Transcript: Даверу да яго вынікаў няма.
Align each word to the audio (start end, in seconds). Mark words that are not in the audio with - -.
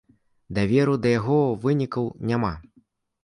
Даверу 0.57 0.95
да 1.03 1.11
яго 1.19 1.37
вынікаў 1.65 2.07
няма. 2.31 2.53